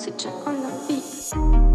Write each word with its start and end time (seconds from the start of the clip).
oxygen 0.00 0.32
on 0.46 0.62
the 0.62 0.70
beat. 0.88 1.69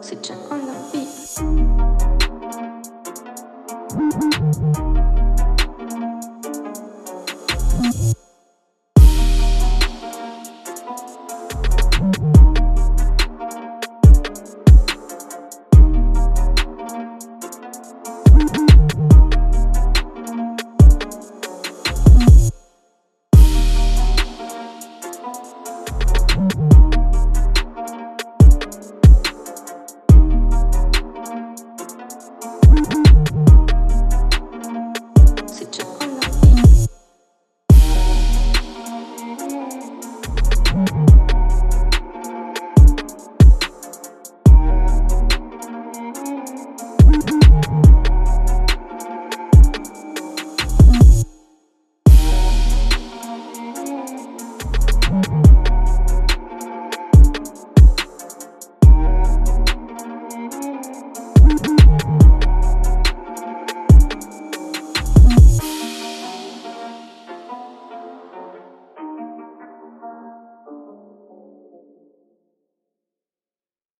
c'est 0.00 0.30
on 0.50 0.58
the 0.58 0.72
beat. 0.92 1.18